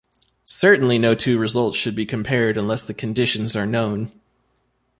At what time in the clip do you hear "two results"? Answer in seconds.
1.13-1.77